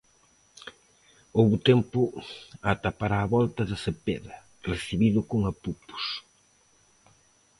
[1.37, 1.99] Houbo tempo
[2.71, 4.35] ata para a volta de Cepeda,
[4.71, 6.03] recibido con apupos.